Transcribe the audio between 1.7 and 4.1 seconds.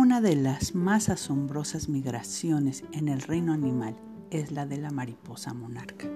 migraciones en el reino animal